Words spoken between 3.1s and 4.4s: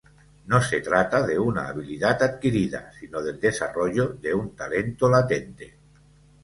del desarrollo de